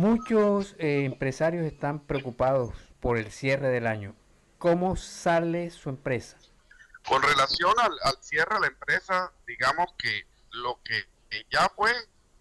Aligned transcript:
Muchos 0.00 0.76
eh, 0.78 1.04
empresarios 1.04 1.66
están 1.66 2.00
preocupados 2.00 2.72
por 3.00 3.18
el 3.18 3.30
cierre 3.30 3.68
del 3.68 3.86
año. 3.86 4.16
¿Cómo 4.56 4.96
sale 4.96 5.70
su 5.70 5.90
empresa? 5.90 6.38
Con 7.06 7.20
relación 7.22 7.74
al, 7.78 8.16
cierre 8.22 8.54
de 8.54 8.60
la 8.62 8.66
empresa, 8.68 9.30
digamos 9.46 9.92
que 9.98 10.26
lo 10.52 10.80
que 10.82 11.04
ya 11.50 11.70
fue, 11.76 11.92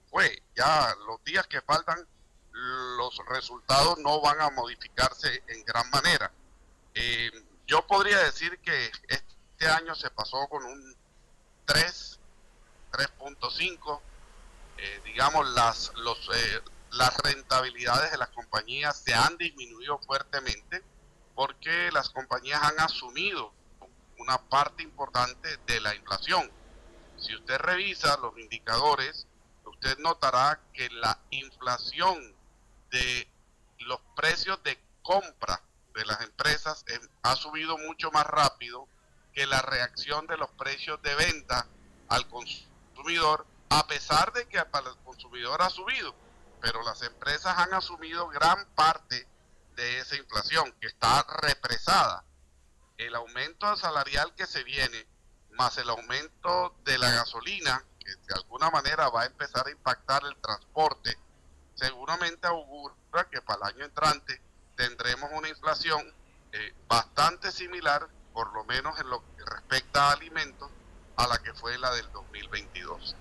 fue. 0.09 0.41
Ya 0.55 0.95
los 1.05 1.21
días 1.25 1.47
que 1.47 1.59
faltan, 1.59 1.97
los 2.53 3.19
resultados 3.27 3.97
no 3.97 4.21
van 4.21 4.39
a 4.39 4.51
modificarse 4.51 5.44
en 5.47 5.65
gran 5.65 5.89
manera. 5.89 6.31
Eh, 6.94 7.29
yo 7.67 7.85
podría 7.85 8.19
decir 8.19 8.57
que 8.60 8.89
este 9.10 9.67
año 9.67 9.96
se 9.96 10.10
pasó 10.12 10.47
con 10.47 10.63
un 10.63 10.96
3, 11.65 12.19
3.5. 12.94 13.99
Eh, 14.78 15.01
digamos, 15.03 15.46
las, 15.49 15.91
los, 15.96 16.30
eh, 16.34 16.62
las 16.91 17.16
rentabilidades 17.17 18.12
de 18.12 18.17
las 18.17 18.30
compañías 18.30 18.98
se 18.98 19.13
han 19.13 19.38
disminuido 19.38 19.99
fuertemente 19.99 20.84
porque 21.35 21.91
las 21.91 22.09
compañías 22.09 22.62
han 22.63 22.79
asumido 22.79 23.53
una 24.17 24.38
parte 24.38 24.84
importante 24.84 25.57
de 25.65 25.79
la 25.79 25.95
inflación. 25.95 26.52
Si 27.17 27.35
usted 27.35 27.57
revisa 27.57 28.17
los 28.17 28.38
indicadores, 28.38 29.27
usted 29.65 29.98
notará 29.99 30.59
que 30.73 30.89
la 30.89 31.20
inflación 31.29 32.35
de 32.91 33.27
los 33.79 33.99
precios 34.15 34.62
de 34.63 34.77
compra 35.01 35.62
de 35.93 36.05
las 36.05 36.21
empresas 36.21 36.84
ha 37.23 37.35
subido 37.35 37.77
mucho 37.77 38.12
más 38.12 38.26
rápido 38.26 38.87
que 39.34 39.45
la 39.45 39.62
reacción 39.62 40.27
de 40.27 40.37
los 40.37 40.49
precios 40.51 41.01
de 41.01 41.15
venta 41.15 41.67
al 42.09 42.27
consumidor, 42.27 43.45
a 43.70 43.87
pesar 43.87 44.34
de 44.34 44.48
que 44.48 44.63
para 44.65 44.90
el 44.90 44.98
consumidor 44.98 45.62
ha 45.62 45.70
subido 45.70 46.13
pero 46.62 46.84
las 46.84 47.02
empresas 47.02 47.58
han 47.58 47.73
asumido 47.73 48.27
gran 48.30 48.66
parte 48.76 49.27
de 49.76 49.99
esa 49.99 50.16
inflación 50.16 50.72
que 50.80 50.88
está 50.88 51.26
represada. 51.41 52.24
El 52.98 53.16
aumento 53.16 53.76
salarial 53.77 54.34
que 54.35 54.46
se 54.46 54.63
viene, 54.63 55.07
más 55.51 55.77
el 55.77 55.90
aumento 55.90 56.76
de 56.84 56.98
la 56.98 57.10
gasolina, 57.12 57.84
que 57.99 58.12
de 58.12 58.34
alguna 58.34 58.70
manera 58.70 59.10
va 59.10 59.24
a 59.24 59.26
empezar 59.26 59.68
a 59.68 59.71
impactar 59.71 60.24
el 60.26 60.35
transporte, 60.41 61.18
seguramente 61.76 62.48
augura 62.48 62.96
que 63.32 63.41
para 63.41 63.70
el 63.70 63.76
año 63.76 63.85
entrante 63.85 64.42
tendremos 64.76 65.30
una 65.34 65.48
inflación 65.48 66.14
eh, 66.52 66.73
bastante 66.88 67.52
similar, 67.52 68.08
por 68.34 68.54
lo 68.54 68.64
menos 68.66 69.00
en 69.00 69.10
lo 69.10 69.23
que 69.36 69.46
respecta 69.46 70.10
a 70.10 70.14
alimentos, 70.14 70.70
a 71.16 71.28
la 71.28 71.38
que 71.40 71.54
fue 71.54 71.78
la 71.78 71.94
del 71.94 72.12
2022. 72.12 73.16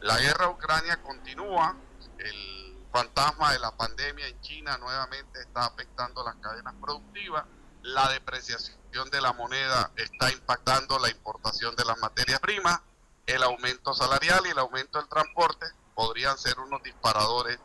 La 0.00 0.18
guerra 0.18 0.48
Ucrania 0.48 1.00
continúa, 1.02 1.76
el 2.24 2.76
fantasma 2.92 3.52
de 3.52 3.58
la 3.58 3.70
pandemia 3.76 4.26
en 4.26 4.40
China 4.40 4.76
nuevamente 4.78 5.40
está 5.40 5.66
afectando 5.66 6.22
las 6.24 6.36
cadenas 6.36 6.74
productivas, 6.80 7.44
la 7.82 8.10
depreciación 8.10 9.10
de 9.10 9.20
la 9.20 9.32
moneda 9.32 9.90
está 9.96 10.30
impactando 10.30 10.98
la 10.98 11.10
importación 11.10 11.74
de 11.74 11.84
las 11.84 11.98
materias 11.98 12.38
primas, 12.40 12.80
el 13.26 13.42
aumento 13.42 13.94
salarial 13.94 14.40
y 14.46 14.50
el 14.50 14.58
aumento 14.58 14.98
del 14.98 15.08
transporte 15.08 15.66
podrían 15.94 16.36
ser 16.36 16.58
unos 16.58 16.82
disparadores 16.82 17.58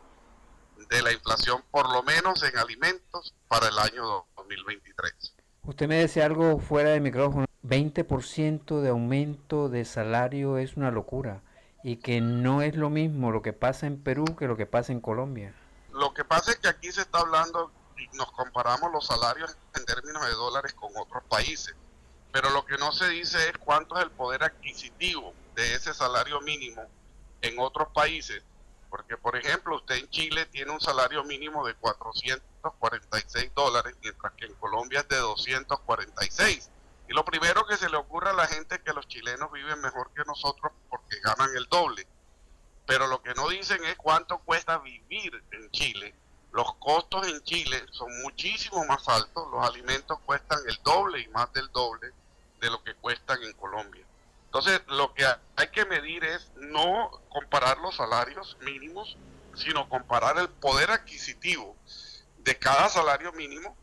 de 0.88 1.02
la 1.02 1.12
inflación, 1.12 1.62
por 1.70 1.90
lo 1.90 2.02
menos 2.02 2.42
en 2.42 2.56
alimentos, 2.56 3.34
para 3.48 3.68
el 3.68 3.78
año 3.78 4.26
2023. 4.36 5.34
Usted 5.64 5.88
me 5.88 5.96
decía 5.96 6.24
algo 6.24 6.58
fuera 6.60 6.90
de 6.90 7.00
micrófono, 7.00 7.46
20% 7.62 8.80
de 8.80 8.88
aumento 8.88 9.68
de 9.68 9.84
salario 9.84 10.56
es 10.56 10.76
una 10.76 10.90
locura 10.90 11.42
y 11.82 11.96
que 11.96 12.20
no 12.20 12.62
es 12.62 12.74
lo 12.74 12.90
mismo 12.90 13.30
lo 13.30 13.42
que 13.42 13.52
pasa 13.52 13.86
en 13.86 14.02
Perú 14.02 14.24
que 14.36 14.46
lo 14.46 14.56
que 14.56 14.66
pasa 14.66 14.92
en 14.92 15.00
Colombia. 15.00 15.54
Lo 15.92 16.12
que 16.12 16.24
pasa 16.24 16.52
es 16.52 16.58
que 16.58 16.68
aquí 16.68 16.90
se 16.92 17.02
está 17.02 17.18
hablando 17.18 17.70
y 17.96 18.06
nos 18.16 18.30
comparamos 18.32 18.92
los 18.92 19.06
salarios 19.06 19.56
en 19.76 19.84
términos 19.84 20.24
de 20.24 20.32
dólares 20.32 20.74
con 20.74 20.90
otros 20.96 21.22
países, 21.24 21.74
pero 22.32 22.50
lo 22.50 22.64
que 22.64 22.78
no 22.78 22.92
se 22.92 23.08
dice 23.08 23.48
es 23.48 23.58
cuánto 23.58 23.96
es 23.96 24.04
el 24.04 24.10
poder 24.10 24.44
adquisitivo 24.44 25.32
de 25.54 25.74
ese 25.74 25.94
salario 25.94 26.40
mínimo 26.40 26.82
en 27.42 27.58
otros 27.58 27.88
países, 27.88 28.42
porque 28.90 29.16
por 29.16 29.36
ejemplo 29.36 29.76
usted 29.76 29.96
en 29.96 30.10
Chile 30.10 30.46
tiene 30.46 30.70
un 30.72 30.80
salario 30.80 31.24
mínimo 31.24 31.66
de 31.66 31.74
446 31.74 33.52
dólares, 33.54 33.96
mientras 34.02 34.32
que 34.34 34.46
en 34.46 34.54
Colombia 34.54 35.00
es 35.00 35.08
de 35.08 35.16
246 35.16 36.70
y 37.08 37.14
lo 37.14 37.24
primero 37.24 37.66
que 37.66 37.76
se 37.76 37.88
le 37.88 37.96
ocurre 37.96 38.30
a 38.30 38.34
la 38.34 38.46
gente 38.46 38.74
es 38.76 38.82
que 38.82 38.92
los 38.92 39.08
chilenos 39.08 39.50
viven 39.50 39.80
mejor 39.80 40.10
que 40.14 40.22
nosotros 40.26 40.72
ganan 41.20 41.50
el 41.56 41.66
doble. 41.66 42.06
Pero 42.86 43.06
lo 43.06 43.22
que 43.22 43.34
no 43.34 43.48
dicen 43.48 43.84
es 43.84 43.96
cuánto 43.96 44.38
cuesta 44.38 44.78
vivir 44.78 45.42
en 45.52 45.70
Chile. 45.70 46.14
Los 46.52 46.74
costos 46.76 47.28
en 47.28 47.42
Chile 47.42 47.84
son 47.90 48.08
muchísimo 48.22 48.84
más 48.86 49.06
altos, 49.08 49.46
los 49.50 49.68
alimentos 49.68 50.18
cuestan 50.24 50.58
el 50.66 50.78
doble 50.82 51.20
y 51.20 51.28
más 51.28 51.52
del 51.52 51.70
doble 51.72 52.12
de 52.60 52.70
lo 52.70 52.82
que 52.82 52.94
cuestan 52.94 53.42
en 53.42 53.52
Colombia. 53.52 54.04
Entonces, 54.46 54.80
lo 54.88 55.12
que 55.12 55.26
hay 55.56 55.68
que 55.68 55.84
medir 55.84 56.24
es 56.24 56.50
no 56.56 57.10
comparar 57.28 57.78
los 57.78 57.96
salarios 57.96 58.56
mínimos, 58.62 59.18
sino 59.54 59.88
comparar 59.88 60.38
el 60.38 60.48
poder 60.48 60.90
adquisitivo 60.90 61.76
de 62.38 62.58
cada 62.58 62.88
salario 62.88 63.30
mínimo 63.32 63.76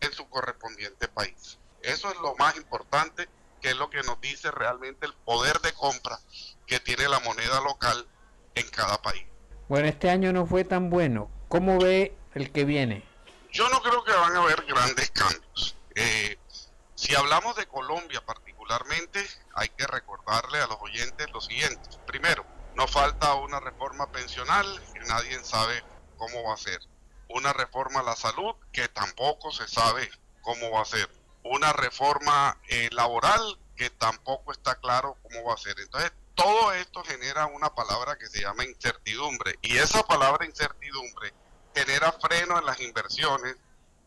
en 0.00 0.12
su 0.12 0.28
correspondiente 0.28 1.08
país. 1.08 1.58
Eso 1.82 2.10
es 2.10 2.18
lo 2.20 2.36
más 2.36 2.56
importante, 2.56 3.28
que 3.62 3.70
es 3.70 3.76
lo 3.76 3.88
que 3.88 4.02
nos 4.02 4.20
dice 4.20 4.50
realmente 4.50 5.06
el 5.06 5.14
poder 5.14 5.60
de 5.60 5.72
compra 5.72 6.18
que 6.66 6.80
tiene 6.80 7.08
la 7.08 7.20
moneda 7.20 7.60
local 7.60 8.06
en 8.54 8.68
cada 8.68 9.00
país. 9.00 9.24
Bueno, 9.68 9.88
este 9.88 10.10
año 10.10 10.32
no 10.32 10.44
fue 10.46 10.64
tan 10.64 10.90
bueno. 10.90 11.30
¿Cómo 11.48 11.78
ve 11.78 12.14
el 12.34 12.50
que 12.50 12.64
viene? 12.64 13.04
Yo 13.52 13.68
no 13.68 13.80
creo 13.80 14.02
que 14.04 14.12
van 14.12 14.34
a 14.36 14.42
haber 14.42 14.64
grandes 14.64 15.10
cambios. 15.12 15.76
Eh, 15.94 16.38
si 16.94 17.14
hablamos 17.14 17.54
de 17.56 17.66
Colombia 17.66 18.20
particularmente, 18.26 19.24
hay 19.54 19.68
que 19.68 19.86
recordarle 19.86 20.60
a 20.60 20.66
los 20.66 20.78
oyentes 20.80 21.30
lo 21.30 21.40
siguiente. 21.40 21.88
Primero, 22.06 22.44
nos 22.74 22.90
falta 22.90 23.34
una 23.34 23.60
reforma 23.60 24.10
pensional 24.10 24.66
que 24.92 25.00
nadie 25.00 25.42
sabe 25.44 25.82
cómo 26.16 26.42
va 26.42 26.54
a 26.54 26.58
ser. 26.58 26.80
Una 27.28 27.52
reforma 27.52 28.00
a 28.00 28.04
la 28.04 28.16
salud 28.16 28.54
que 28.72 28.88
tampoco 28.88 29.52
se 29.52 29.68
sabe 29.68 30.10
cómo 30.40 30.70
va 30.70 30.82
a 30.82 30.86
ser 30.86 31.08
una 31.44 31.72
reforma 31.72 32.58
eh, 32.68 32.88
laboral 32.92 33.58
que 33.76 33.90
tampoco 33.90 34.52
está 34.52 34.76
claro 34.76 35.16
cómo 35.22 35.44
va 35.44 35.54
a 35.54 35.58
ser. 35.58 35.78
Entonces, 35.80 36.12
todo 36.34 36.72
esto 36.72 37.02
genera 37.04 37.46
una 37.46 37.74
palabra 37.74 38.16
que 38.16 38.28
se 38.28 38.40
llama 38.40 38.64
incertidumbre 38.64 39.58
y 39.62 39.76
esa 39.76 40.02
palabra 40.02 40.46
incertidumbre 40.46 41.32
genera 41.74 42.12
freno 42.12 42.58
en 42.58 42.66
las 42.66 42.80
inversiones, 42.80 43.56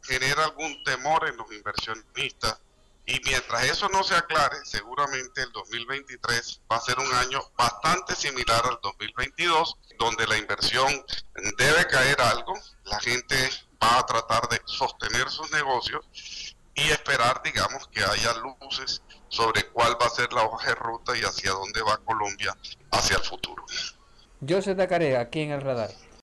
genera 0.01 0.45
algún 0.45 0.83
temor 0.83 1.27
en 1.27 1.37
los 1.37 1.51
inversionistas 1.51 2.59
y 3.07 3.19
mientras 3.23 3.63
eso 3.65 3.87
no 3.89 4.03
se 4.03 4.15
aclare, 4.15 4.57
seguramente 4.65 5.41
el 5.43 5.51
2023 5.51 6.61
va 6.71 6.77
a 6.77 6.81
ser 6.81 6.97
un 6.97 7.13
año 7.13 7.39
bastante 7.55 8.15
similar 8.15 8.65
al 8.65 8.79
2022, 8.81 9.77
donde 9.99 10.25
la 10.25 10.37
inversión 10.37 11.05
debe 11.57 11.85
caer 11.85 12.19
algo, 12.19 12.53
la 12.85 12.99
gente 12.99 13.35
va 13.81 13.99
a 13.99 14.05
tratar 14.07 14.49
de 14.49 14.59
sostener 14.65 15.29
sus 15.29 15.51
negocios 15.51 16.03
y 16.75 16.91
esperar, 16.91 17.41
digamos, 17.43 17.87
que 17.87 18.03
haya 18.03 18.33
luces 18.35 19.01
sobre 19.29 19.63
cuál 19.69 19.97
va 19.99 20.07
a 20.07 20.09
ser 20.09 20.31
la 20.33 20.43
hoja 20.43 20.69
de 20.69 20.75
ruta 20.75 21.17
y 21.17 21.21
hacia 21.21 21.51
dónde 21.51 21.81
va 21.81 21.97
Colombia 21.97 22.55
hacia 22.91 23.17
el 23.17 23.23
futuro. 23.23 23.63
José 24.47 24.75
Tacaré, 24.75 25.17
aquí 25.17 25.41
en 25.41 25.51
el 25.51 25.61
radar. 25.61 25.89